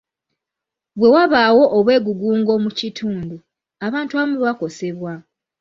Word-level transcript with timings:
Bwe 0.97 1.07
wabaawo 1.15 1.63
obwegugungo 1.77 2.53
mu 2.63 2.71
kitundu, 2.79 3.35
abantu 3.87 4.11
abamu 4.15 4.35
bakosebwa. 4.45 5.13